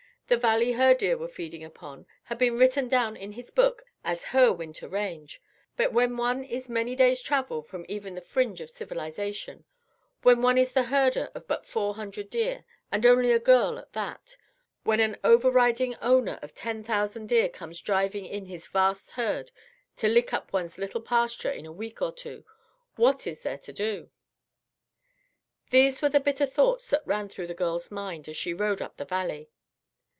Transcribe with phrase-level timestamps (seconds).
[0.31, 4.23] The valley her deer were feeding upon had been written down in his book as
[4.31, 5.41] her winter range;
[5.75, 9.65] but when one is many days' travel from even the fringe of civilization,
[10.21, 13.91] when one is the herder of but four hundred deer, and only a girl at
[13.91, 14.37] that,
[14.85, 19.51] when an overriding owner of ten thousand deer comes driving in his vast herd
[19.97, 22.45] to lick up one's little pasture in a week or two,
[22.95, 24.09] what is there to do?
[25.71, 28.95] These were the bitter thoughts that ran through the girl's mind as she rode up
[28.95, 29.49] the valley.